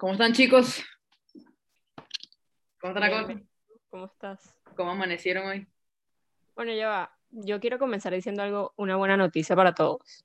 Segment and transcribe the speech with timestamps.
[0.00, 0.82] ¿Cómo están, chicos?
[2.80, 3.38] ¿Cómo está la cosa?
[3.90, 4.58] ¿Cómo estás?
[4.74, 5.66] ¿Cómo amanecieron hoy?
[6.56, 7.18] Bueno, ya va.
[7.28, 10.24] Yo quiero comenzar diciendo algo, una buena noticia para todos.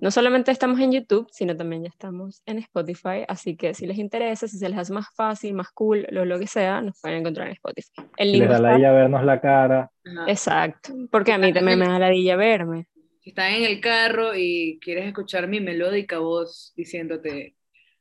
[0.00, 3.96] No solamente estamos en YouTube, sino también ya estamos en Spotify, así que si les
[3.98, 7.18] interesa, si se les hace más fácil, más cool, lo, lo que sea, nos pueden
[7.18, 8.02] encontrar en Spotify.
[8.16, 9.88] El link da la idea vernos la cara.
[10.04, 10.24] Ajá.
[10.26, 12.88] Exacto, porque a mí también me da la dilla verme.
[13.20, 17.55] Si estás en el carro y quieres escuchar mi melódica voz diciéndote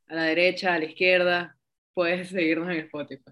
[0.08, 1.58] a la derecha, a la izquierda,
[1.94, 3.23] puedes seguirnos en Spotify.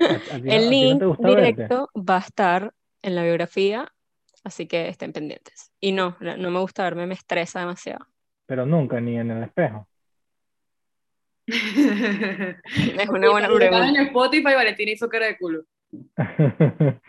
[0.00, 1.28] ¿A- a ti no- a ti El link verte?
[1.28, 2.72] directo va a estar
[3.02, 3.92] en la biografía,
[4.42, 5.70] así que estén pendientes.
[5.80, 8.06] Y no, no me gusta verme, me estresa demasiado.
[8.46, 9.88] Pero nunca, ni en el espejo.
[11.46, 13.88] Es una buena pregunta.
[13.88, 15.62] en Spotify, Valentina hizo cara de culo.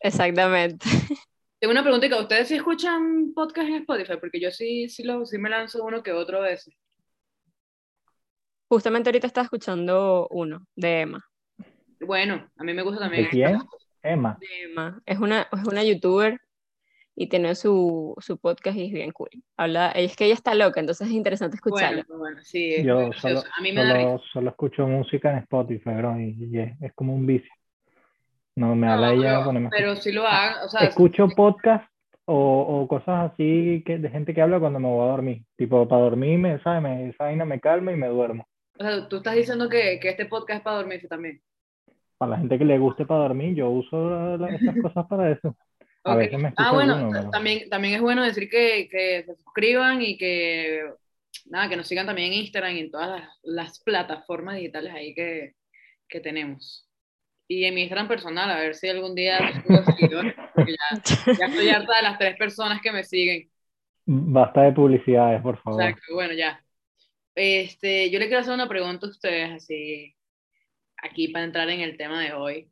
[0.00, 0.86] Exactamente.
[1.60, 4.14] Tengo una preguntita, ¿ustedes sí escuchan podcast en Spotify?
[4.20, 6.74] Porque yo sí, sí, lo, sí me lanzo uno que otro veces.
[8.68, 11.24] Justamente ahorita estaba escuchando uno de Emma.
[12.00, 13.24] Bueno, a mí me gusta también.
[13.24, 13.58] ¿De quién?
[14.02, 14.36] Emma.
[14.40, 15.00] De Emma.
[15.06, 16.40] Es una, es una youtuber
[17.16, 19.30] y tiene su, su podcast y es bien cool.
[19.56, 22.04] Habla, es que ella está loca, entonces es interesante escucharla.
[22.08, 24.10] Bueno, bueno, sí, es Yo solo, a mí me da risa.
[24.10, 27.50] solo, solo escucho música en Spotify, bro, y, y es, es como un vicio.
[28.56, 31.28] No me da No, la idea pero, a pero sí lo hagan, o sea, Escucho
[31.28, 31.88] podcast
[32.26, 35.44] o, o cosas así que, de gente que habla cuando me voy a dormir.
[35.56, 36.82] Tipo, para dormir, me, ¿sabes?
[36.82, 38.46] Me, esa vaina me calma y me duermo.
[38.78, 41.40] O sea, tú estás diciendo que, que este podcast es para dormirse también.
[42.18, 45.30] Para la gente que le guste para dormir, yo uso la- la- esas cosas para
[45.32, 45.56] eso.
[46.04, 46.18] A Ok.
[46.18, 50.02] veces me Ah, bueno, alguno, pero- también, también es bueno decir que, que se suscriban
[50.02, 50.84] y que,
[51.46, 55.14] nada, que nos sigan también en Instagram y en todas las, las plataformas digitales ahí
[55.14, 55.54] que,
[56.08, 56.88] que tenemos.
[57.48, 61.02] Y en mi Instagram personal, a ver si algún día subo seguidores, porque ya,
[61.38, 63.50] ya estoy harta de las tres personas que me siguen.
[64.06, 65.82] Basta de publicidades, por favor.
[65.82, 66.63] Exacto, bueno, ya.
[67.34, 70.14] Este, yo le quiero hacer una pregunta a ustedes, así,
[71.02, 72.70] aquí para entrar en el tema de hoy.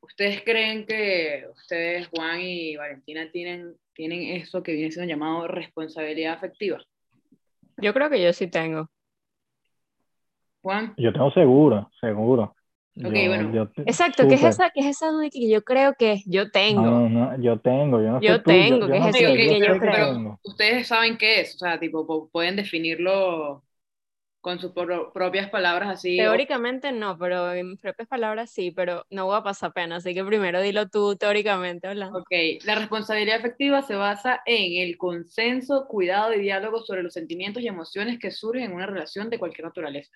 [0.00, 6.34] ¿Ustedes creen que ustedes, Juan y Valentina, tienen, tienen eso que viene siendo llamado responsabilidad
[6.34, 6.82] afectiva?
[7.76, 8.88] Yo creo que yo sí tengo.
[10.60, 12.54] Juan, Yo tengo seguro, seguro.
[12.96, 13.54] Ok, Yo- bueno.
[13.54, 16.22] yo te- Exacto, ¿qué es esa, qué es esa duda que yo creo que es?
[16.26, 16.82] Yo tengo.
[16.82, 19.18] No, no, yo tengo, yo no sé Yo tú, yo- tengo, ¿qué es no eso
[19.18, 20.06] sé, que yo creo?
[20.14, 20.40] tengo.
[20.44, 23.64] ustedes saben qué es, o sea, tipo, po- pueden definirlo
[24.40, 26.18] con sus pro- propias palabras así.
[26.20, 29.96] o- Teóricamente no, pero en mis propias palabras sí, pero no voy a pasar pena,
[29.96, 32.18] así que primero dilo tú teóricamente hablando.
[32.20, 32.30] Ok,
[32.64, 37.68] la responsabilidad afectiva se basa en el consenso, cuidado y diálogo sobre los sentimientos y
[37.68, 40.12] emociones que surgen en una relación de cualquier naturaleza.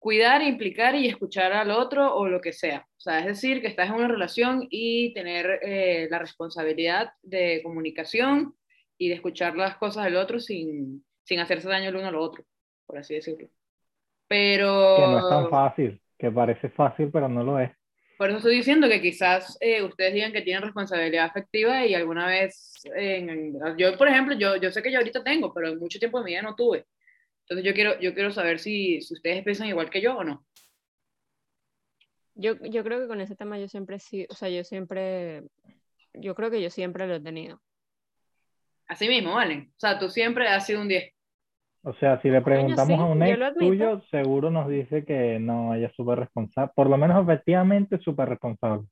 [0.00, 2.86] Cuidar, implicar y escuchar al otro o lo que sea.
[2.96, 7.60] O sea, es decir, que estás en una relación y tener eh, la responsabilidad de
[7.62, 8.54] comunicación
[8.96, 12.42] y de escuchar las cosas del otro sin, sin hacerse daño el uno al otro,
[12.86, 13.48] por así decirlo.
[14.26, 14.96] Pero...
[14.96, 17.70] Que no es tan fácil, que parece fácil, pero no lo es.
[18.16, 22.26] Por eso estoy diciendo que quizás eh, ustedes digan que tienen responsabilidad afectiva y alguna
[22.26, 25.98] vez, en- yo por ejemplo, yo, yo sé que yo ahorita tengo, pero en mucho
[25.98, 26.84] tiempo de mi vida no tuve.
[27.50, 30.44] Entonces yo quiero, yo quiero saber si, si ustedes piensan igual que yo o no.
[32.36, 35.42] Yo, yo creo que con ese tema yo siempre sí, o sea, yo siempre,
[36.14, 37.60] yo creo que yo siempre lo he tenido.
[38.86, 39.68] Así mismo, ¿vale?
[39.72, 41.12] O sea, tú siempre has sido un 10.
[41.82, 45.74] O sea, si le preguntamos sí, a un ex tuyo, seguro nos dice que no,
[45.74, 46.70] ella es súper responsable.
[46.76, 48.86] Por lo menos efectivamente súper responsable.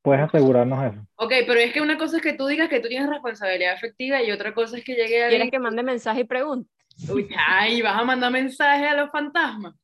[0.00, 1.06] Puedes asegurarnos eso.
[1.16, 4.22] Ok, pero es que una cosa es que tú digas que tú tienes responsabilidad afectiva
[4.22, 5.50] y otra cosa es que llegue ¿Quieres alguien...
[5.50, 6.79] que mande mensaje y pregunte?
[7.08, 9.74] Uy, ay, vas a mandar mensaje a los fantasmas.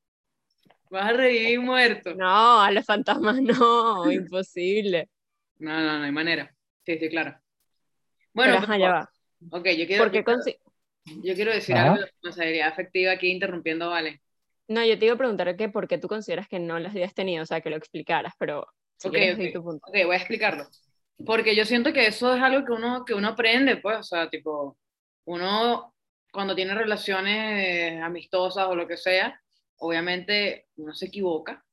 [0.91, 2.15] Vas a revivir muerto.
[2.15, 5.09] No, a los fantasmas no, imposible.
[5.59, 6.55] No, no, no hay manera.
[6.85, 7.37] Sí, sí, claro.
[8.33, 9.11] Bueno, Pero ajá, ya va.
[9.51, 10.59] ok, yo quiero, Porque yo quiero- consi-
[11.23, 11.87] Yo quiero decir Ajá.
[11.87, 14.21] algo de responsabilidad afectiva aquí interrumpiendo, vale.
[14.69, 17.15] No, yo te iba a preguntar que por qué tú consideras que no las habías
[17.15, 18.67] tenido, o sea, que lo explicaras, pero
[18.97, 19.39] si Ok, quieres ok.
[19.39, 19.87] decir tu punto.
[19.89, 20.67] Ok, voy a explicarlo.
[21.25, 24.29] Porque yo siento que eso es algo que uno, que uno aprende, pues, o sea,
[24.29, 24.77] tipo,
[25.25, 25.95] uno
[26.37, 29.41] cuando tiene relaciones amistosas o lo que sea,
[29.79, 31.65] obviamente uno se equivoca.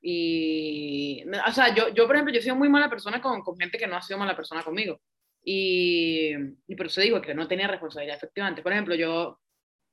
[0.00, 3.58] Y, o sea, yo, yo por ejemplo, yo he sido muy mala persona con, con
[3.58, 5.00] gente que no ha sido mala persona conmigo.
[5.44, 6.32] Y,
[6.66, 8.62] y por eso digo que no tenía responsabilidad efectiva antes.
[8.62, 9.38] Por ejemplo, yo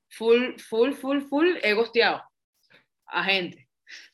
[0.09, 2.23] full, full, full, full he gosteado
[3.07, 3.67] a gente.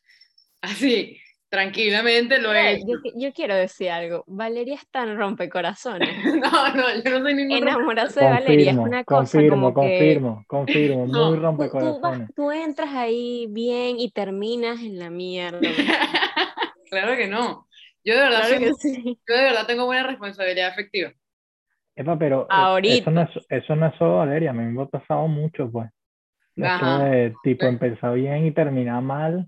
[0.62, 2.86] Así, tranquilamente lo he hecho.
[2.88, 4.24] Yo, yo quiero decir algo.
[4.28, 6.10] Valeria es tan rompecorazones.
[6.42, 9.88] No, no, yo no soy ningún Enamorarse de Valeria es Confirmo, una cosa confirmo, como
[9.90, 11.06] que confirmo, confirmo.
[11.08, 12.30] No, Muy tú, tú, rompecorazones.
[12.36, 15.60] tú entras ahí bien y terminas en la mierda.
[16.90, 17.68] Claro que no.
[18.04, 19.20] Yo de verdad, Claro soy- que sí.
[19.28, 21.12] yo de verdad tengo buena responsabilidad afectiva.
[21.98, 22.96] Epa, pero eh, Ahorita.
[23.02, 25.90] eso no es, eso no es solo Valeria, a mí me ha pasado mucho, pues.
[26.64, 27.04] Ajá.
[27.04, 29.46] de tipo empezar bien y terminar mal,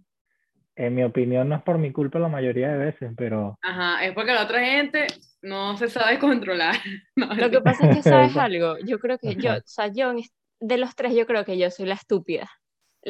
[0.79, 4.13] en mi opinión no es por mi culpa la mayoría de veces, pero Ajá, es
[4.13, 5.07] porque la otra gente
[5.41, 6.75] no se sabe controlar.
[7.15, 8.77] No, Lo que pasa es que, ¿sabes algo?
[8.85, 10.13] Yo creo que yo, o sea, yo
[10.61, 12.49] de los tres, yo creo que yo soy la estúpida.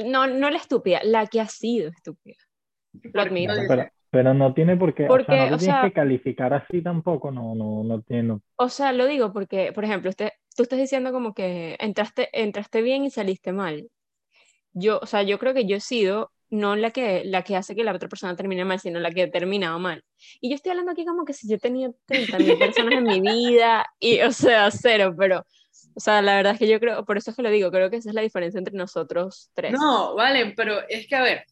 [0.06, 2.38] No, no la estúpida, la que ha sido estúpida.
[3.14, 3.54] Lo admito.
[3.68, 6.82] Pero, pero no tiene por qué, o Porque, sea, no o sea- que calificar así
[6.82, 10.64] tampoco, no, no, no tiene, no- O sea, lo digo porque, por ejemplo, usted, tú
[10.64, 13.90] estás diciendo como que entraste, entraste bien y saliste mal.
[14.74, 17.76] Yo, o sea, yo creo que yo he sido no la que, la que hace
[17.76, 20.04] que la otra persona termine mal, sino la que ha terminado mal.
[20.42, 23.86] Y yo estoy hablando aquí como que si yo tenía 30.000 personas en mi vida
[24.00, 25.46] y, o sea, cero, pero,
[25.96, 27.90] o sea, la verdad es que yo creo, por eso es que lo digo, creo
[27.90, 29.74] que esa es la diferencia entre nosotros tres.
[29.74, 31.46] No, vale, pero es que a ver,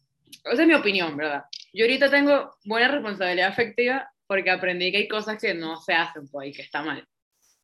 [0.44, 1.44] esa es mi opinión, ¿verdad?
[1.72, 6.28] Yo ahorita tengo buena responsabilidad afectiva porque aprendí que hay cosas que no se hacen,
[6.28, 7.06] pues, y que está mal.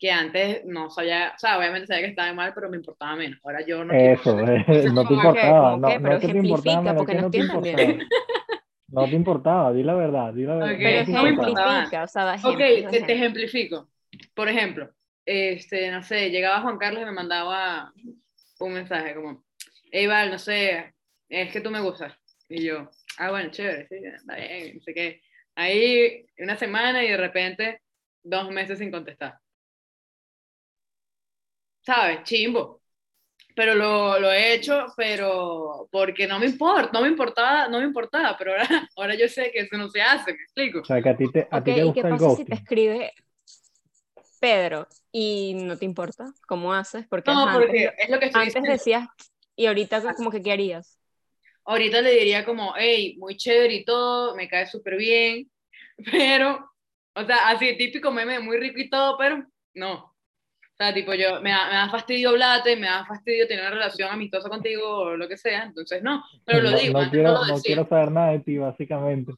[0.04, 3.40] Que antes no sabía, o sea, obviamente sabía que estaba mal, pero me importaba menos.
[3.42, 4.62] Ahora yo no quiero- Eso, eh,
[4.92, 7.38] no te importaba, ¿Cómo no, no Pero es que te importaba, porque que no te
[7.38, 7.94] importaba.
[8.88, 10.74] No te importaba, di la verdad, di la verdad.
[10.74, 13.88] Ok, no ejemplifica, o sea, Ok, te, te ejemplifico.
[14.34, 14.90] Por ejemplo,
[15.24, 17.90] este, no sé, llegaba Juan Carlos y me mandaba
[18.60, 19.42] un mensaje como,
[19.90, 20.92] hey Val, no sé,
[21.30, 22.12] es que tú me gustas.
[22.50, 25.22] Y yo, ah, bueno, chévere, sí, está bien, no sé qué.
[25.54, 27.80] Ahí una semana y de repente
[28.22, 29.38] dos meses sin contestar.
[31.84, 32.22] ¿Sabes?
[32.24, 32.82] Chimbo.
[33.56, 37.86] Pero lo, lo he hecho, pero porque no me importa, no me importaba, no me
[37.86, 38.66] importaba, pero ahora,
[38.96, 40.80] ahora yo sé que eso no se hace, ¿me explico?
[40.80, 42.44] O sea, que a ti te, a ti te ¿y qué gusta el pasa si
[42.44, 43.12] te escribe
[44.40, 46.32] Pedro y no te importa?
[46.46, 47.06] ¿Cómo haces?
[47.08, 48.70] Porque No, ajá, porque antes, es lo que estoy antes diciendo.
[48.72, 49.08] decías,
[49.56, 50.98] y ahorita como que ¿qué harías?
[51.64, 55.50] Ahorita le diría como, hey, muy chévere y todo, me cae súper bien,
[56.12, 56.70] pero,
[57.14, 60.13] o sea, así típico meme, muy rico y todo, pero no.
[60.74, 63.74] O sea, tipo yo, me da, me da fastidio hablarte, me da fastidio tener una
[63.74, 67.32] relación amistosa contigo o lo que sea, entonces no, pero lo no, digo, no quiero,
[67.32, 69.32] no no quiero saber nada de ti, básicamente.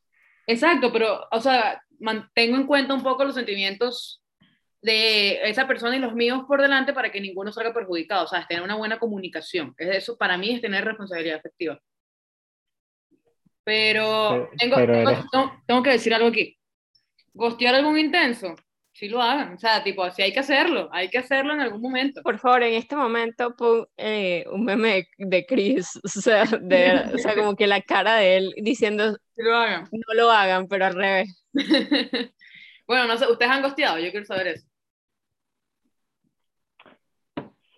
[0.47, 4.23] Exacto, pero, o sea, mantengo en cuenta un poco los sentimientos
[4.81, 8.41] de esa persona y los míos por delante para que ninguno salga perjudicado, o sea,
[8.41, 9.75] es tener una buena comunicación.
[9.77, 11.79] Es eso, para mí es tener responsabilidad afectiva.
[13.65, 16.56] Pero, Pero- tengo, pero tengo, eres- tengo- tengo que decir algo aquí.
[17.35, 18.55] ¿Gostear algún intenso?
[18.96, 21.82] Sí lo hagan, o sea, tipo, si hay que hacerlo, hay que hacerlo en algún
[21.82, 22.22] momento.
[22.22, 27.19] Por favor, en este momento pon eh, un meme de, Chris, o sea, de, o
[27.19, 29.87] sea, como que la cara de él diciendo Sí lo hagan.
[29.93, 31.44] no lo hagan, pero al revés.
[32.88, 33.98] bueno, no sé, ¿ustedes han gosteado?
[33.98, 34.66] Yo quiero saber eso.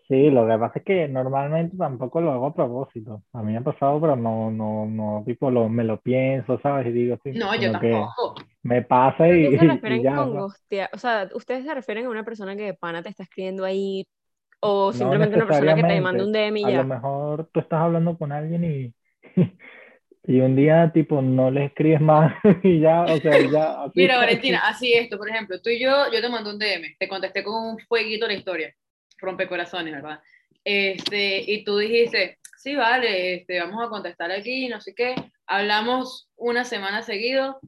[0.09, 3.25] Sí, lo que pasa es que normalmente tampoco lo hago a propósito.
[3.35, 6.87] A mí me ha pasado, pero no, no, no, tipo, lo, me lo pienso, ¿sabes?
[6.87, 8.28] Y digo, sí, No, yo que tampoco.
[8.63, 10.15] Me pasa ¿A y, se refieren y ya.
[10.15, 10.43] con ¿no?
[10.43, 10.91] ghostear?
[10.93, 14.07] O sea, ¿ustedes se refieren a una persona que de pana te está escribiendo ahí
[14.61, 16.79] o No simplemente una persona que te manda un DM y A ya?
[16.79, 18.95] lo mejor tú estás hablando con alguien y,
[20.25, 23.85] y un día, tipo, no le escribes más y ya, o sea, ya.
[23.85, 24.19] así, Mira.
[24.19, 27.43] Valentina, así esto, por ejemplo, tú y yo, yo te mandé un DM, te contesté
[27.45, 28.75] con un fueguito la historia,
[29.19, 30.21] rompecorazones, ¿verdad?
[30.65, 35.15] Este, y tú dijiste, sí, vale, este, vamos a contestar aquí, no sé qué,
[35.47, 37.61] hablamos una semana seguido,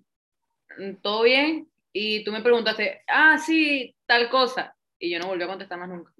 [1.02, 5.46] todo bien, y tú me preguntaste, ah, sí, tal cosa, y yo no volví a
[5.48, 6.12] contestar más nunca.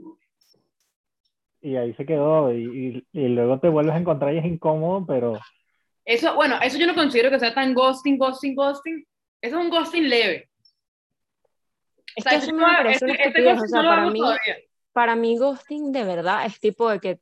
[1.63, 5.05] Y ahí se quedó y, y, y luego te vuelves a encontrar y es incómodo,
[5.07, 5.39] pero
[6.05, 9.07] Eso, bueno, eso yo no considero que sea tan ghosting, ghosting, ghosting,
[9.43, 10.49] eso es un ghosting leve.
[12.17, 14.19] Es O sea, que eso no- me parece este- este o ghosting sea, para mí,
[14.21, 14.57] todavía.
[14.93, 17.21] para mí ghosting de verdad es tipo de que,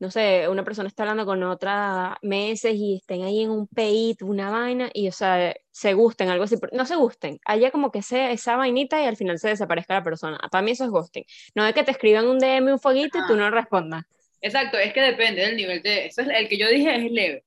[0.00, 4.26] no sé, una persona está hablando con otra meses y estén ahí en un peito,
[4.26, 8.02] una vaina, y o sea, se gusten, algo así, no se gusten, haya como que
[8.02, 10.38] sea esa vainita y al final se desaparezca la persona.
[10.50, 11.24] Para mí eso es ghosting.
[11.54, 14.04] No es que te escriban un DM, un fueguito y tú no respondas.
[14.40, 16.06] Exacto, es que depende del nivel de...
[16.06, 17.44] Eso es, el que yo dije es leve.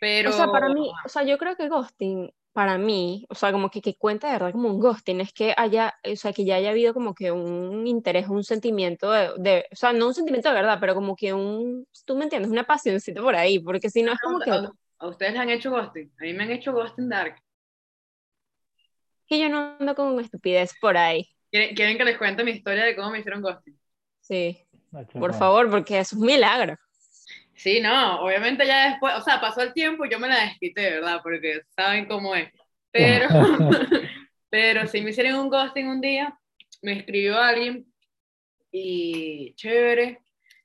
[0.00, 0.30] Pero...
[0.30, 3.70] O sea, para mí, o sea, yo creo que ghosting, para mí, o sea, como
[3.70, 6.56] que, que cuenta de verdad como un ghosting, es que haya, o sea, que ya
[6.56, 10.48] haya habido como que un interés, un sentimiento de, de- o sea, no un sentimiento
[10.48, 14.02] de verdad, pero como que un, tú me entiendes, una pasioncita por ahí, porque si
[14.02, 16.12] no es como que, ¿A, a ustedes les han hecho ghosting?
[16.20, 17.36] A mí me han hecho ghosting dark.
[19.28, 21.28] que yo no ando con estupidez por ahí.
[21.50, 23.78] ¿Quieren, quieren que les cuente mi historia de cómo me hicieron ghosting?
[24.20, 24.58] Sí,
[25.12, 26.76] por favor, porque es un milagro.
[27.62, 30.92] Sí, no, obviamente ya después, o sea, pasó el tiempo y yo me la desquité,
[30.92, 31.20] ¿verdad?
[31.22, 32.50] Porque saben cómo es.
[32.90, 33.28] Pero,
[34.48, 36.38] pero si me hicieron un ghosting un día,
[36.80, 37.86] me escribió alguien
[38.72, 40.20] y chévere,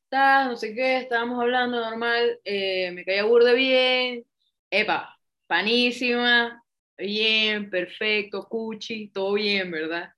[0.08, 4.26] tal, no sé qué, estábamos hablando normal, eh, me caía burde bien,
[4.70, 6.64] epa, panísima,
[6.98, 10.14] bien, perfecto, cuchi, todo bien, ¿verdad?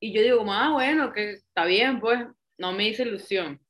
[0.00, 2.20] Y yo digo, ah, bueno, que está bien, pues,
[2.56, 3.60] no me hice ilusión.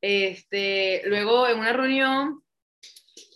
[0.00, 2.42] Este, luego en una reunión,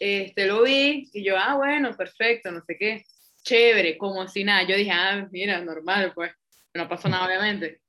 [0.00, 3.04] este, lo vi y yo, ah, bueno, perfecto, no sé qué,
[3.42, 4.62] chévere, como si nada.
[4.64, 6.32] Yo dije, ah, mira, normal, pues,
[6.74, 7.80] no pasó nada, obviamente.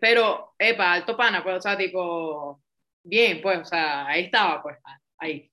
[0.00, 2.62] Pero, epa, alto pana, pues, o sea, tipo,
[3.02, 4.78] bien, pues, o sea, ahí estaba, pues,
[5.18, 5.50] ahí.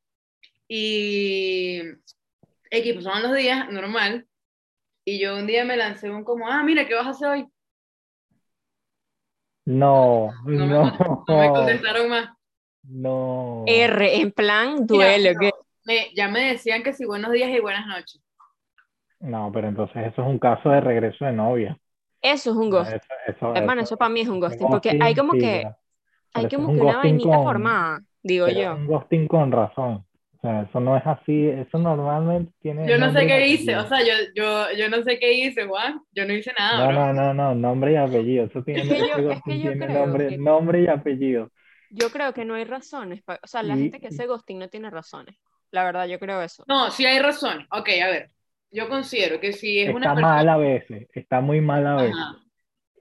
[0.68, 1.82] Y
[2.70, 4.26] equipo, son los días, normal.
[5.06, 7.48] Y yo un día me lancé un como, ah, mira, ¿qué vas a hacer hoy?
[9.66, 10.98] No, No, no, me,
[11.28, 12.30] no me contestaron más.
[12.84, 13.64] No.
[13.68, 15.30] R, en plan Mira, duelo.
[15.40, 15.52] pero
[15.86, 18.22] me- ya me decían que sí, buenos días y buenas noches.
[19.20, 21.78] No, pero entonces eso es un caso de regreso de novia.
[22.22, 22.92] Eso es un ghost.
[22.92, 25.68] Eso, eso, Hermano, eso para mí es un ghosting, porque hay como sí, que-
[26.34, 28.62] Hay eso como es que un una ghosting vainita con- formada, digo yo.
[28.74, 30.06] es un ghosting con razón.
[30.38, 33.86] O sea, eso no es así, eso normalmente tiene Yo no sé qué hice, o
[33.88, 36.02] sea, yo, yo, yo no sé qué hice, Juan.
[36.14, 37.14] Yo no hice nada, No, bro.
[37.14, 38.46] no, no, no, nombre y apellido.
[38.46, 40.88] Eso tiene, Es que yo- es que ghosting yo tiene creo nombre, que- nombre y
[40.88, 41.52] apellido.
[41.92, 43.22] Yo creo que no hay razones.
[43.28, 45.36] O sea, la Y- gente que hace ghosting no tiene razones.
[45.72, 46.64] La verdad, yo creo eso.
[46.68, 47.68] No, sí hay razón.
[47.72, 48.32] Ok, a ver.
[48.72, 50.36] Yo considero que si es una Está persona.
[50.36, 52.16] mal a veces, está muy mal a veces.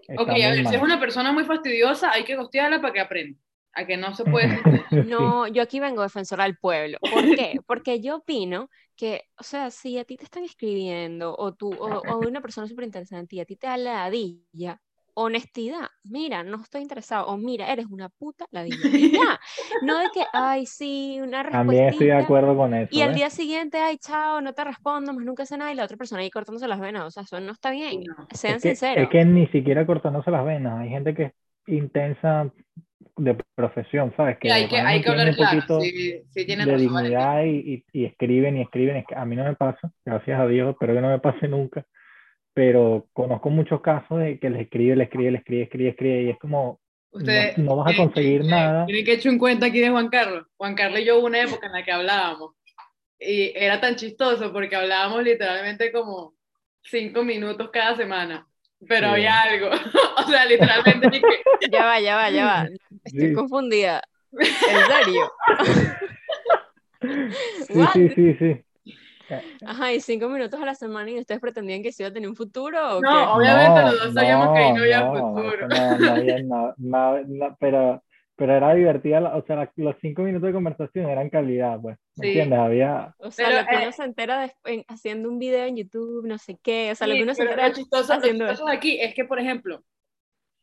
[0.09, 0.75] Está Ok, a ver, si mal.
[0.75, 3.39] es una persona muy fastidiosa, hay que gostearla para que aprenda.
[3.73, 4.49] A que no se puede.
[5.17, 6.99] No, yo aquí vengo defensora del pueblo.
[7.01, 7.55] ¿Por qué?
[7.67, 12.01] Porque yo opino que, o sea, si a ti te están escribiendo o tú, o,
[12.01, 14.81] o una persona súper interesante y a ti te da la ladilla,
[15.15, 18.77] honestidad, mira, no estoy interesado, o mira, eres una puta ladilla.
[18.93, 19.41] Y ya,
[19.83, 22.89] no de que, ay, sí, una También estoy de acuerdo con eso.
[22.91, 23.17] Y al ¿ves?
[23.17, 26.21] día siguiente, ay, chao, no te respondo, más nunca sé nada, y la otra persona
[26.23, 27.05] ahí cortándose las venas.
[27.05, 28.05] O sea, eso no está bien.
[28.05, 28.27] No.
[28.33, 29.05] Sean Es que, sinceros.
[29.05, 30.79] es que ni siquiera cortándose las venas.
[30.81, 31.33] Hay gente que es
[31.67, 32.51] intensa
[33.17, 34.39] de profesión, ¿sabes?
[34.43, 35.61] Y hay que, hay que repente hablar claro.
[35.61, 38.97] poquito Sí, sí tienen de dignidad y, y, y escriben y escriben.
[38.97, 41.49] Es que a mí no me pasa, gracias a Dios, espero que no me pase
[41.49, 41.85] nunca.
[42.53, 46.31] Pero conozco muchos casos de que les escribe, le escribe, le escribe, escribe, escribe, y
[46.31, 46.81] es como,
[47.13, 48.87] Ustedes no, no vas a conseguir nada.
[48.87, 50.47] Tienen que echar un cuento aquí de Juan Carlos.
[50.57, 52.55] Juan Carlos y yo hubo una época en la que hablábamos.
[53.19, 56.35] Y era tan chistoso porque hablábamos literalmente como
[56.83, 58.47] cinco minutos cada semana.
[58.89, 59.13] Pero Sí.
[59.15, 59.69] había algo.
[60.19, 62.69] o sea, literalmente que- Ya va, ya va, ya va.
[63.05, 63.33] Estoy Sí.
[63.35, 64.03] confundida.
[64.33, 65.33] ¿En serio?
[67.67, 68.65] Sí, sí, sí, sí.
[69.67, 72.29] Ajá, y cinco minutos a la semana y ustedes pretendían que se iba a tener
[72.29, 73.27] un futuro o No, qué?
[73.37, 75.69] obviamente los dos sabíamos que ahí no había no, futuro.
[75.69, 78.03] No, no había no, no, no, pero,
[78.37, 82.29] pero era divertida, o sea, los cinco minutos de conversación eran calidad, pues, ¿me Sí.
[82.29, 82.59] entiendes?
[82.59, 85.67] Había, O sea, Pero, lo que uno eh, se entera des- en- haciendo un video
[85.67, 88.13] en YouTube, no sé qué, o sea, lo Sí, que uno se entera lo chistoso,
[88.15, 89.85] lo haciendo chistoso de aquí es que, por ejemplo,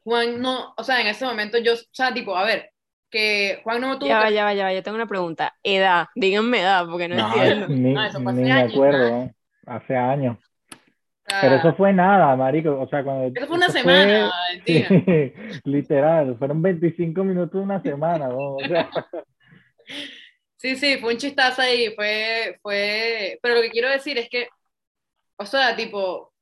[0.04, 2.72] Juan no, o sea, en ese momento yo, o sea, tipo, a ver,
[3.10, 5.54] que Juan no tuvo Ya va, que- ya va, ya va, yo tengo una pregunta.
[5.64, 7.68] Edad, díganme edad, porque no, no, entiendo.
[7.70, 9.26] ni, Ah, eso fue ni hace me años, acuerdo, ¿no?
[9.26, 9.32] ¿no?
[9.76, 10.38] hace años.
[11.26, 13.28] Pero eso fue nada, marico, o sea, cuando...
[13.28, 14.32] eso fue una eso semana,
[14.66, 18.56] fue- sí, literal, fueron 25 minutos de una semana, ¿no?
[18.58, 18.90] O sea,
[20.58, 24.48] Sí, sí, fue un chistazo ahí, fue, fue, pero lo que quiero decir es que,
[25.38, 26.34] o sea, tipo,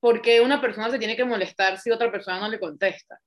[0.00, 3.18] ¿por qué una persona se tiene que molestar si otra persona no le contesta?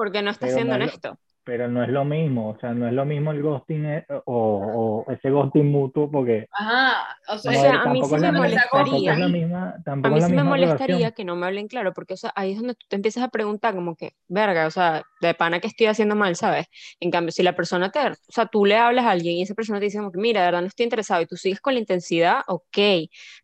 [0.00, 1.18] Porque no está Pero siendo no es lo- honesto.
[1.44, 5.04] pero no es lo mismo, o sea, no es lo mismo el ghosting eh, o,
[5.06, 9.16] o ese ghosting mutuo porque Ajá, o sea, O a mí sí me molestaría.
[9.28, 11.12] misma, A mí sí me molestaría relación.
[11.12, 13.28] que no me hablen claro, porque o sea, ahí es donde tú te empiezas a
[13.28, 16.66] preguntar como que, verga, o sea, de pana que estoy haciendo mal, ¿sabes?
[17.00, 19.54] En cambio, si la persona te, o sea, tú le hablas a alguien y esa
[19.54, 21.74] persona te dice como que, mira, de verdad no estoy interesado y tú sigues con
[21.74, 22.78] la intensidad, ok,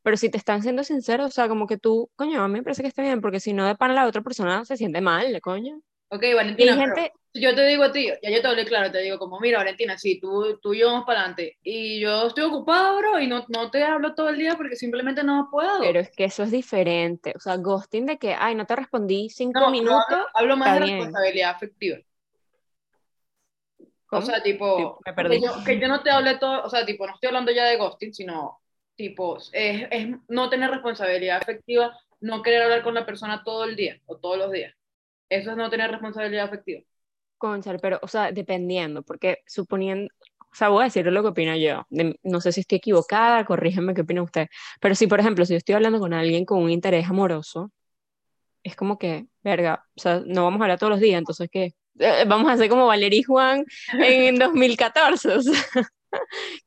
[0.03, 2.63] pero si te están siendo sinceros, o sea, como que tú, coño, a mí me
[2.63, 5.41] parece que está bien, porque si no, de pana la otra persona se siente mal,
[5.43, 5.81] coño.
[6.09, 9.19] Ok, Valentina, gente, yo te digo a ti, ya yo te hablé claro, te digo
[9.19, 12.99] como, mira, Valentina, si tú, tú y yo vamos para adelante y yo estoy ocupado,
[12.99, 15.81] bro, y no, no te hablo todo el día porque simplemente no puedo.
[15.81, 19.29] pero es que eso es diferente, o sea, ghosting de que, ay, no te respondí
[19.31, 20.99] cinco no, no, minutos, hablo, hablo más de bien.
[20.99, 21.99] responsabilidad afectiva.
[24.11, 25.41] O sea, tipo, Sí, me perdí.
[25.41, 27.65] Que, yo, que yo no te hable todo, o sea, tipo, no estoy hablando ya
[27.65, 28.61] de ghosting, sino,
[28.95, 33.77] tipo, es, es no tener responsabilidad afectiva, no querer hablar con la persona todo el
[33.77, 34.75] día o todos los días.
[35.29, 36.83] Eso es no tener responsabilidad afectiva.
[37.39, 41.55] Conchal, pero, o sea, dependiendo, porque suponiendo, o sea, voy a decir lo que opino
[41.57, 41.85] yo.
[41.91, 44.49] de- no sé si estoy equivocada, corríjanme qué opina usted.
[44.81, 47.71] Pero si, por ejemplo, si yo estoy hablando con alguien con un interés amoroso,
[48.65, 51.75] es como que, verga, o sea, no vamos a hablar todos los días, entonces, ¿qué?
[51.99, 53.65] Eh, vamos a hacer como Valeria y Juan
[54.01, 55.55] en 2014, o sea,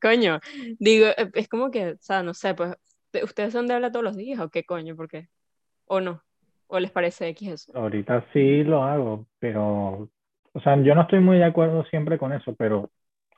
[0.02, 0.40] coño,
[0.80, 2.76] digo, es como que, o sea, no sé, pues,
[3.24, 4.96] ¿ustedes son de hablar todos los días o qué coño?
[4.96, 5.30] ¿Por qué?
[5.86, 6.24] ¿O no?
[6.70, 7.72] ¿O les parece X eso?
[7.74, 10.10] Ahorita sí lo hago, pero,
[10.54, 12.90] o sea, yo no estoy muy de acuerdo siempre con eso, pero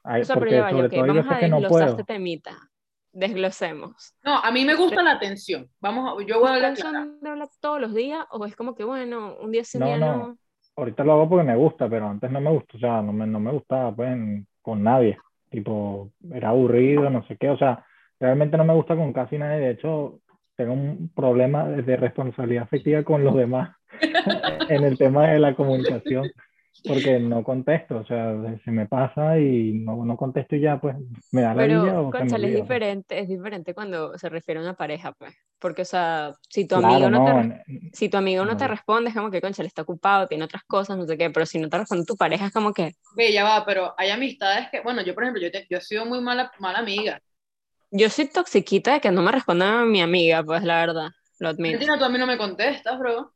[0.03, 1.85] hay, O sea, pero porque ya, sobre ok, todo Vamos a que no puedo.
[1.85, 2.57] este temita.
[3.13, 4.13] Desglosemos.
[4.23, 5.69] No, a mí me gusta la atención.
[5.81, 6.99] Vamos, yo voy a hablar ¿Ustedes clara.
[7.05, 9.83] son de hablar todos los días o es como que, bueno, un día sí, un
[9.83, 10.17] No, día no.
[10.17, 10.37] no?
[10.75, 13.27] ahorita lo hago porque me gusta, pero antes no me gustó, o sea, no me,
[13.27, 14.17] no me gustaba pues
[14.61, 15.17] con nadie,
[15.49, 17.85] tipo, era aburrido, no sé qué, o sea,
[18.19, 20.19] realmente no me gusta con casi nadie, de hecho,
[20.55, 23.75] tengo un problema de responsabilidad afectiva con los demás
[24.69, 26.31] en el tema de la comunicación
[26.83, 30.95] porque no contesto, o sea, se me pasa y no, no contesto y ya, pues
[31.31, 35.11] me da la Pero, o es diferente, es diferente cuando se refiere a una pareja,
[35.11, 39.09] pues, porque, o sea, si tu amigo no, te, si tu amigo no, te responde,
[39.09, 41.69] es como que, concha, está ocupado, tiene otras cosas, no sé qué, pero si no
[41.69, 42.93] te responde tu pareja, es como que...
[43.15, 46.05] Ve, ya va, pero hay amistades que, bueno, yo, por ejemplo, yo, yo he sido
[46.05, 47.21] muy mala, mala amiga.
[47.91, 51.85] Yo soy toxiquita de que no me responda mi amiga, pues, la verdad, lo admito.
[51.85, 53.33] tú a mí no me contestas, bro.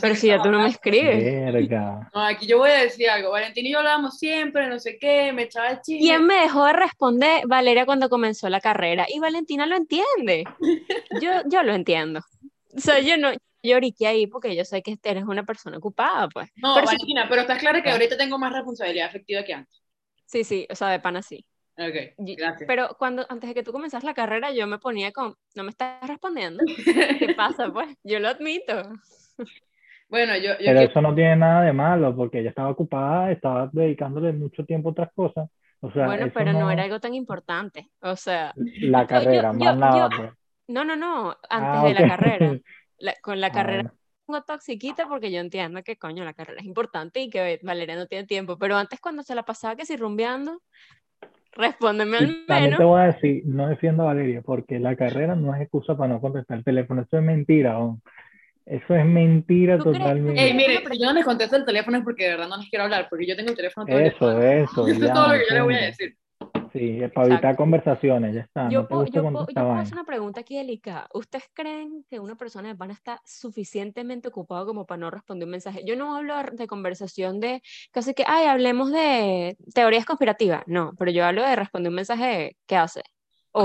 [0.00, 1.68] Pero si ya tú no me escribes.
[2.14, 3.30] No, aquí yo voy a decir algo.
[3.30, 6.00] Valentín y yo hablábamos siempre, no sé qué, me echaba el chisme.
[6.00, 7.46] ¿Quién me dejó de responder?
[7.46, 9.06] Valeria cuando comenzó la carrera.
[9.08, 10.44] Y Valentina lo entiende.
[11.22, 12.20] Yo, yo lo entiendo.
[12.76, 16.50] O sea, yo no, yo ahí porque yo sé que eres una persona ocupada, pues.
[16.56, 19.82] No, Valentina, pero estás claro que ahorita tengo más responsabilidad afectiva que antes.
[20.26, 21.46] Sí, sí, o sea, de pana sí.
[21.78, 22.66] Ok, gracias.
[22.66, 25.70] Pero cuando, antes de que tú comenzas la carrera, yo me ponía con, no me
[25.70, 26.64] estás respondiendo.
[27.18, 27.96] ¿Qué pasa, pues?
[28.02, 28.82] Yo lo admito.
[30.08, 34.32] Bueno, yo, Pero eso no tiene nada de malo, porque ella estaba ocupada, estaba dedicándole
[34.32, 35.50] mucho tiempo a otras cosas.
[35.80, 36.70] O sea, bueno, pero no...
[36.70, 37.90] era algo tan importante.
[38.00, 40.08] O sea, la carrera, más nada.
[40.08, 40.30] Pues.
[40.68, 42.58] No, no, no, antes ah, de la carrera.
[43.22, 43.92] con la ah, carrera
[44.26, 48.06] tengo toxiquita porque yo entiendo que coño, la carrera es importante y que Valeria no
[48.06, 48.58] tiene tiempo.
[48.58, 50.62] Pero antes, cuando se la pasaba que si rumbeando,
[51.56, 52.46] respóndeme al menos.
[52.46, 55.96] También te voy a decir, no defiendo a Valeria, porque la carrera no es excusa
[55.96, 57.02] para no contestar el teléfono.
[57.02, 57.72] Eso es mentira.
[57.74, 58.02] aún.
[58.66, 60.44] Eso es mentira totalmente.
[60.44, 62.84] Ey, mire, yo no les contesto el teléfono es porque de verdad no les quiero
[62.84, 64.88] hablar, porque yo tengo el teléfono todo Eso, eso.
[64.88, 66.16] Eso es todo lo que yo le voy a decir.
[66.76, 68.68] Sí, es para evitar conversaciones, ya está.
[68.68, 71.08] Yo, puedo, yo, puedo, hacer una pregunta aquí delicada.
[71.14, 75.52] ¿Ustedes creen que una persona de pana está suficientemente ocupada como para no responder un
[75.52, 75.84] mensaje?
[75.86, 80.64] Yo no hablo de conversación de casi que, ay, hablemos de teorías conspirativas.
[80.66, 83.02] No, pero yo hablo de responder un mensaje, ¿qué hace?
[83.52, 83.64] O,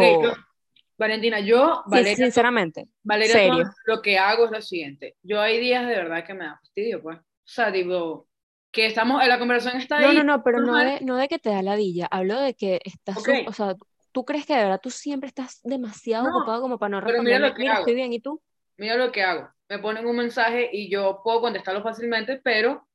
[0.97, 5.17] Valentina, yo, Valeria, sinceramente, Valeria, lo que hago es lo siguiente.
[5.21, 7.17] Yo hay días de verdad que me da fastidio, pues.
[7.17, 8.27] O sea, digo,
[8.71, 10.05] que estamos, la conversación está ahí.
[10.05, 12.07] No, no, no, pero no de, no de que te da la villa.
[12.09, 13.75] Hablo de que estás, o sea,
[14.11, 17.41] tú crees que de verdad tú siempre estás demasiado ocupado como para no responder.
[17.41, 18.41] Mira, mira estoy bien, ¿y tú?
[18.77, 19.49] Mira lo que hago.
[19.69, 22.87] Me ponen un mensaje y yo puedo contestarlo fácilmente, pero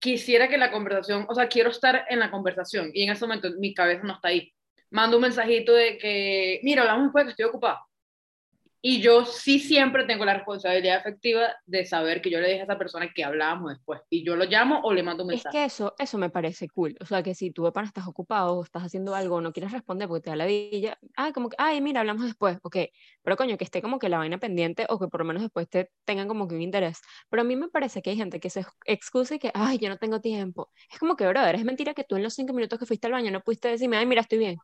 [0.00, 3.48] quisiera que la conversación, o sea, quiero estar en la conversación y en ese momento
[3.58, 4.52] mi cabeza no está ahí
[4.90, 7.78] mando un mensajito de que, mira, hablamos después que estoy ocupado.
[8.90, 12.64] Y yo sí siempre tengo la responsabilidad efectiva de saber que yo le dije a
[12.64, 14.00] esa persona que hablábamos después.
[14.08, 15.58] Y yo lo llamo o le mando un mensaje.
[15.58, 16.96] Es que eso, eso me parece cool.
[16.98, 20.08] O sea, que si tú de estás ocupado o estás haciendo algo no quieres responder
[20.08, 22.56] porque te da la villa, ay, como que, ay, mira, hablamos después.
[22.62, 22.78] Ok,
[23.22, 25.68] pero coño, que esté como que la vaina pendiente o que por lo menos después
[25.68, 27.02] te tengan como que un interés.
[27.28, 29.90] Pero a mí me parece que hay gente que se excusa y que, ay, yo
[29.90, 30.70] no tengo tiempo.
[30.90, 33.12] Es como que, brother, es mentira que tú en los cinco minutos que fuiste al
[33.12, 34.56] baño no pudiste decirme, ay, mira, estoy bien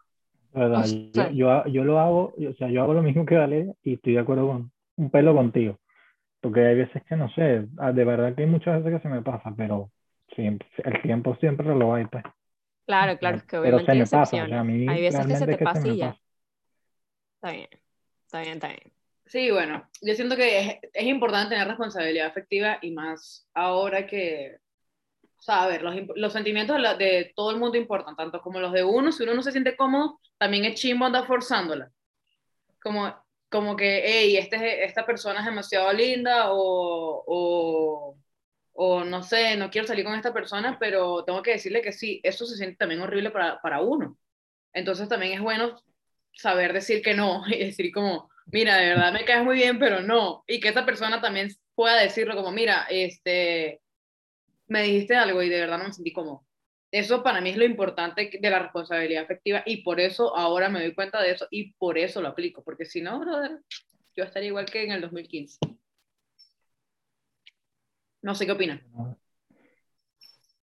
[1.32, 4.20] yo, yo, lo hago, o sea, yo hago lo mismo que Valeria y estoy de
[4.20, 5.78] acuerdo con un pelo contigo.
[6.40, 9.14] Porque hay veces que no sé, ah, de verdad que hay muchas veces que se
[9.14, 9.90] me pasa, pero
[10.34, 12.24] siempre, el tiempo siempre lo hay, pues.
[12.86, 15.26] Claro, claro, es que obviamente pero se me pasa, o sea, a mí hay veces
[15.26, 16.16] que se te pasa y ya.
[17.36, 17.68] Está bien,
[18.24, 18.92] está bien, está bien.
[19.26, 24.58] Sí, bueno, yo siento que es, es importante tener responsabilidad afectiva y más ahora que
[25.38, 28.72] o sea, a ver, los, los sentimientos de, todo el mundo importan, tanto como los
[28.72, 29.12] de uno.
[29.12, 31.90] Si uno no se siente cómodo, también es chimbo andar forzándola.
[32.82, 33.14] Como,
[33.50, 38.16] como que, hey, este, esta persona es demasiado linda o, o,
[38.72, 42.20] o, no sé, no quiero salir con esta persona, pero tengo que decirle que sí,
[42.22, 44.16] eso se siente también horrible para, para uno.
[44.72, 45.76] Entonces también es bueno
[46.32, 50.00] saber decir que no y decir como, mira, de verdad me caes muy bien, pero
[50.00, 50.44] no.
[50.46, 53.80] Y que esta persona también pueda decirlo como, mira, este,
[54.66, 56.46] me dijiste algo y de verdad no me sentí cómodo.
[56.90, 60.80] Eso para mí es lo importante de la responsabilidad afectiva y por eso ahora me
[60.80, 63.60] doy cuenta de eso y por eso lo aplico, porque si no, brother,
[64.14, 65.58] yo estaría igual que en el 2015.
[68.22, 68.80] No sé qué opinan.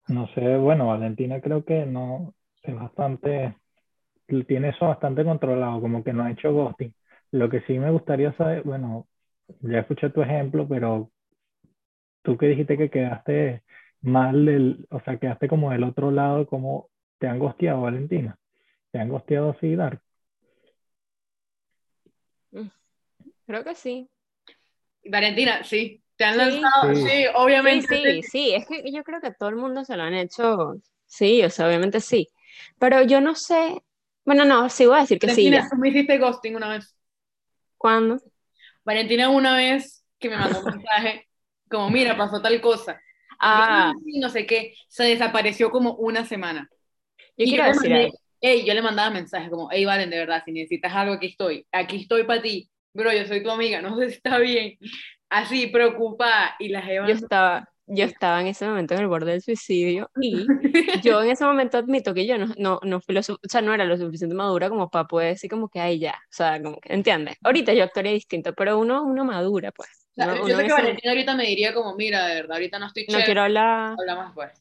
[0.07, 3.55] No sé, bueno, Valentina creo que no, es bastante,
[4.47, 6.93] tiene eso bastante controlado, como que no ha hecho ghosting.
[7.31, 9.07] Lo que sí me gustaría saber, bueno,
[9.61, 11.11] ya escuché tu ejemplo, pero
[12.23, 13.63] tú que dijiste que quedaste
[14.05, 18.37] mal del, o sea, quedaste como del otro lado, como te han gosteado, Valentina.
[18.91, 20.01] Te han gosteado así, Dark.
[22.51, 22.67] Mm,
[23.45, 24.09] creo que sí.
[25.03, 26.01] Valentina, sí.
[26.15, 28.21] Te han lanzado, sí, obviamente.
[28.21, 30.75] Sí, sí, es que yo creo que todo el mundo se lo han hecho.
[31.05, 32.29] Sí, o sea, obviamente sí.
[32.79, 33.81] Pero yo no sé.
[34.23, 35.69] Bueno, no, sí voy a decir que Valentina, sí.
[35.69, 36.95] Tú me hiciste ghosting una vez.
[37.77, 38.17] ¿Cuándo?
[38.85, 41.27] Valentina, una vez que me mandó un mensaje,
[41.69, 42.99] como, mira, pasó tal cosa.
[43.39, 46.69] Ah, Y no sé qué, se desapareció como una semana.
[47.19, 48.17] yo Y quiero le decir mandé- algo.
[48.41, 51.65] Ey, yo le mandaba mensajes como, hey, Valen, de verdad, si necesitas algo, aquí estoy.
[51.71, 52.69] Aquí estoy para ti.
[52.93, 54.77] Bro, yo soy tu amiga, no sé si está bien.
[55.29, 56.55] Así, preocupada.
[56.59, 57.07] Y la jeva...
[57.07, 60.45] Yo estaba, yo estaba en ese momento en el borde del suicidio y
[61.03, 63.73] yo en ese momento admito que yo no, no, no fui lo o sea, no
[63.73, 66.79] era lo suficiente madura como para poder decir como que ahí ya, o sea, como
[66.79, 67.37] que, ¿entiendes?
[67.43, 70.04] Ahorita yo actuaría distinto, pero uno, uno madura, pues.
[70.15, 73.03] Sea, yo en que Valentina ahorita me diría como, mira, de verdad, ahorita no estoy
[73.03, 74.51] no chévere, quiero hablar, hablamos después.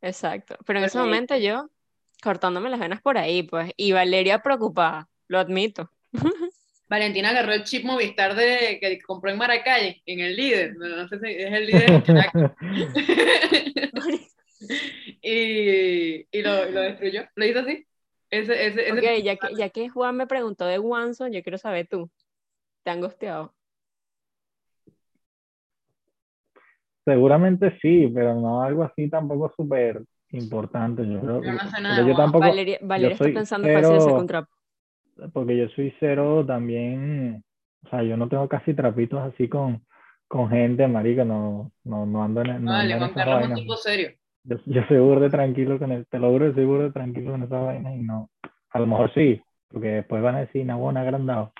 [0.00, 1.68] exacto, pero en ese momento yo
[2.22, 5.90] cortándome las venas por ahí, pues, y Valeria preocupada, lo admito.
[6.88, 11.08] Valentina agarró el chip Movistar de, que compró en Maracay, en el líder, no, no
[11.08, 12.02] sé si es el líder
[15.22, 17.86] y, y lo, y lo destruyó, lo hizo así.
[18.28, 21.88] Ese, ese, ese ya que, ya que Juan me preguntó de Wanson, yo quiero saber
[21.88, 22.10] tú,
[22.84, 23.54] ¿te han gosteado?
[27.04, 31.06] Seguramente sí, pero no algo así tampoco súper importante.
[31.06, 32.16] Yo, creo, Yo no sé nada yo Juan.
[32.16, 34.48] tampoco, Valeria, Valeria está soy pensando fácil ese cero- contrato.
[35.32, 37.42] porque yo soy cero también,
[37.84, 39.84] o sea, yo no tengo casi trapitos así con,
[40.28, 43.06] con gente, marica, no, no, no ando en, no Vale, ando
[43.40, 44.10] en un tipo serio.
[44.44, 47.62] Yo, yo soy burde tranquilo con el, te lo juro, soy burde tranquilo con esas
[47.64, 48.30] vainas y no,
[48.70, 51.52] a lo mejor sí, porque después van a decir, Nabona agrandado.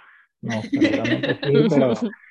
[0.42, 1.92] No, seguramente sí, pero,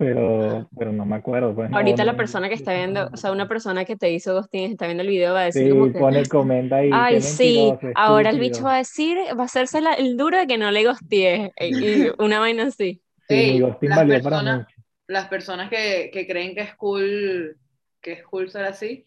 [0.00, 1.54] pero, pero no me acuerdo.
[1.54, 4.10] Pues, no, Ahorita la no, persona que está viendo, o sea, una persona que te
[4.10, 6.90] hizo ghosting está viendo el video va a decir Sí, como que, pone, comenta ahí,
[6.92, 10.38] ay, sí, mentiroso, ahora el bicho va a decir, va a hacerse la- el duro
[10.38, 13.02] de que no le ghosteé, y una vaina así.
[13.28, 14.66] Sí, Ey, mi ghosting las personas-.
[15.06, 17.58] Las personas que, que creen que es cool,
[18.00, 19.04] que es cool ser así,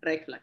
[0.00, 0.42] red flag.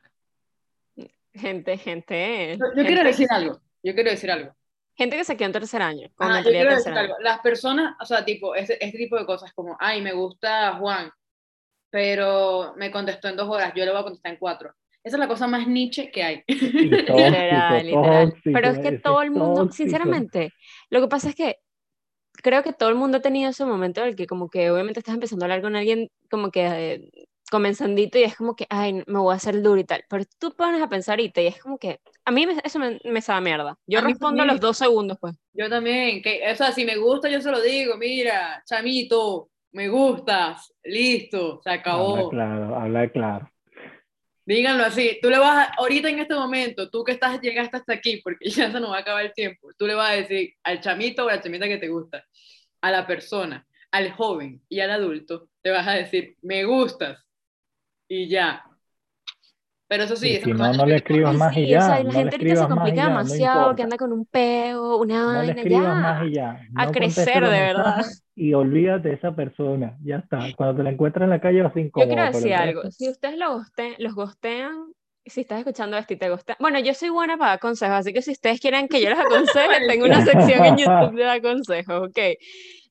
[1.33, 4.55] Gente, gente, Yo, yo quiero gente, decir algo, yo quiero decir algo.
[4.99, 6.99] Gente que se quedó en tercer año, con Ajá, yo quiero tercer decir año.
[6.99, 7.15] algo.
[7.23, 11.11] Las personas, o sea, tipo, este, este tipo de cosas como, ay, me gusta Juan,
[11.89, 14.73] pero me contestó en dos horas, yo le voy a contestar en cuatro.
[15.03, 16.43] Esa es la cosa más niche que hay.
[16.47, 18.29] Tóxico, Literal, literal.
[18.29, 19.75] tóxico, Pero es que todo el mundo, tóxico.
[19.75, 20.53] sinceramente,
[20.89, 21.55] lo que pasa es que
[22.33, 24.99] creo que todo el mundo ha tenido ese momento en el que como que obviamente
[24.99, 27.09] estás empezando a hablar con alguien como que eh,
[27.49, 30.03] comenzandito y es como que, ay, me voy a hacer duro y tal.
[30.09, 32.99] Pero tú pones a pensar ahorita y es como que, a mí me- eso me,
[33.03, 33.77] me sabe mierda.
[33.87, 34.47] Yo A respondo a también.
[34.47, 35.35] los dos segundos, pues.
[35.53, 39.87] Yo también, que, o sea, si me gusta, yo se lo digo, mira, chamito, me
[39.89, 42.29] gustas, listo, se Habla acabó.
[42.29, 43.51] claro, habla claro.
[44.45, 47.93] Díganlo así, tú le vas a, ahorita en este momento, tú que estás, llegaste hasta
[47.93, 50.53] aquí, porque ya se nos va a acabar el tiempo, tú le vas a decir
[50.63, 52.25] al chamito o a la chamita que te gusta,
[52.81, 57.23] a la persona, al joven y al adulto, te vas a decir, me gustas,
[58.09, 58.65] y ya.
[59.87, 61.79] Pero eso sí, Y si no, no le escribas más y sí, ya.
[61.79, 63.97] o sea, y la no le gente ahorita se complica ya, no demasiado, que anda
[63.97, 65.95] con un peo, una No le vaina, escribas ya.
[65.95, 66.61] más y ya.
[66.75, 68.05] A crecer, los de verdad.
[68.35, 69.97] Y olvídate de esa persona.
[70.01, 70.39] Ya está.
[70.55, 72.07] Cuando te la encuentras en la calle vas ser Yo incómodo.
[72.07, 74.93] quiero decir algo, si ustedes lo goste- los gostean,
[75.29, 78.13] si estás escuchando esto y te gusta, bueno, yo soy buena para dar consejos, así
[78.13, 81.41] que si ustedes quieren que yo los aconseje, tengo una sección en YouTube de dar
[81.41, 82.19] consejos, ok.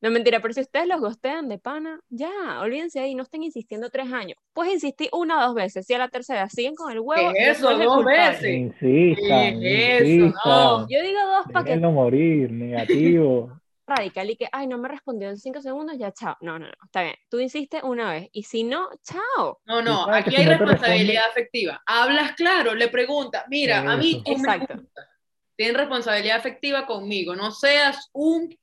[0.00, 3.90] No mentira, pero si ustedes los gostean de pana, ya, olvídense ahí, no estén insistiendo
[3.90, 4.38] tres años.
[4.52, 7.50] Puedes insistir una o dos veces, si a la tercera siguen con el huevo, ¿Qué
[7.50, 7.76] es eso?
[7.76, 8.28] ¿Dos culpable.
[8.28, 8.54] veces?
[8.54, 10.34] Insistan, ¿Qué es eso?
[10.44, 10.88] No.
[10.88, 13.58] Yo digo dos para que Déjenlo morir, negativo.
[13.88, 16.36] Radical y que, ay, no me respondió en cinco segundos, ya, chao.
[16.40, 17.16] No, no, no, está bien.
[17.28, 19.60] Tú insistes una vez y si no, chao.
[19.64, 21.82] No, no, aquí hay responsabilidad afectiva.
[21.86, 24.74] Hablas claro, le preguntas, mira, a mí me Exacto.
[24.74, 25.08] gustas.
[25.56, 28.56] Tienes responsabilidad afectiva conmigo, no seas un...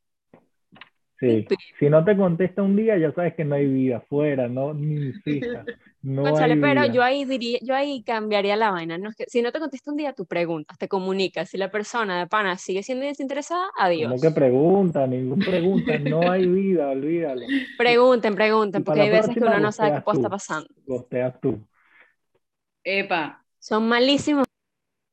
[1.20, 1.48] Sí.
[1.80, 4.96] Si no te contesta un día, ya sabes que no hay vida afuera, no ni
[5.08, 5.66] insistas.
[6.06, 6.94] No hay pero vida.
[6.94, 8.96] yo ahí diría, yo ahí cambiaría la vaina.
[9.00, 11.50] No es que, si no te contesta un día, tú preguntas, te comunicas.
[11.50, 14.12] Si la persona de pana sigue siendo desinteresada, adiós.
[14.12, 15.08] ¿Cómo que pregunta?
[15.08, 15.98] Ningún pregunta.
[15.98, 17.42] No hay vida, olvídalo.
[17.76, 20.70] Pregunten, pregunten, porque hay veces que uno no sabe qué puede estar pasando.
[20.86, 21.60] Gosteas tú.
[22.84, 23.44] Epa.
[23.58, 24.46] Son malísimos,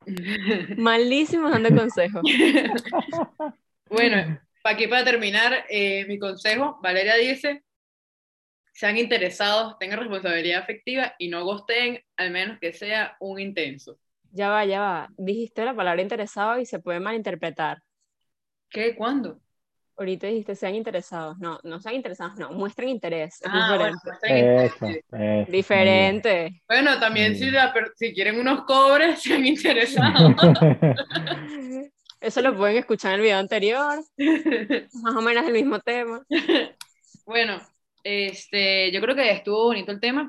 [0.76, 2.20] malísimos dando consejos.
[3.88, 7.62] bueno, aquí para terminar, eh, mi consejo, Valeria dice,
[8.72, 13.98] sean interesados, tengan responsabilidad afectiva y no gosteen, al menos que sea un intenso.
[14.30, 15.08] Ya va, ya va.
[15.18, 17.82] Dijiste la palabra interesado y se puede malinterpretar.
[18.70, 18.94] ¿Qué?
[18.96, 19.40] ¿Cuándo?
[19.94, 21.38] Ahorita dijiste sean interesados.
[21.38, 22.50] No, no sean interesados, no.
[22.50, 23.34] Muestren interés.
[23.42, 24.00] Es Ah, bueno, diferente.
[24.06, 25.42] muestren interés.
[25.44, 25.52] Eso.
[25.52, 26.62] Diferente.
[26.66, 30.32] Bueno, también si, la si quieren unos cobres, sean interesados.
[32.22, 34.04] Eso lo pueden escuchar en el video anterior.
[35.02, 36.24] Más o menos el mismo tema.
[37.24, 37.60] Bueno,
[38.02, 40.28] este, yo creo que estuvo bonito el tema.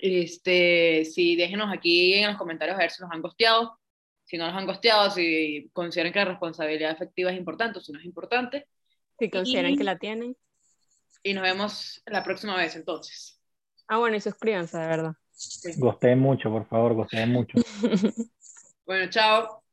[0.00, 3.80] Este, sí, déjenos aquí en los comentarios a ver si nos han gosteado,
[4.24, 7.90] si no nos han gosteado, si consideran que la responsabilidad efectiva es importante o si
[7.92, 8.68] no es importante.
[9.18, 10.36] Si consideran Y- que la tienen.
[11.24, 13.40] Y nos vemos la próxima vez entonces.
[13.88, 15.12] Ah, bueno, y suscríbanse, de verdad.
[15.78, 17.58] Gosté mucho, por favor, gosté mucho.
[18.86, 19.65] Bueno, chao.